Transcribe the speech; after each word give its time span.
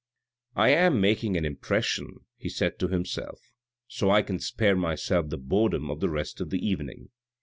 "I 0.55 0.69
am 0.69 0.99
making 0.99 1.37
an 1.37 1.45
impression," 1.45 2.21
he 2.35 2.49
said 2.49 2.79
to 2.79 2.87
himself," 2.87 3.39
so 3.87 4.09
I 4.09 4.23
can 4.23 4.39
spare 4.39 4.75
myself 4.75 5.29
the 5.29 5.37
boredom 5.37 5.91
of 5.91 5.99
the 5.99 6.09
rest 6.09 6.41
of 6.41 6.49
the 6.49 6.57
evening." 6.67 7.09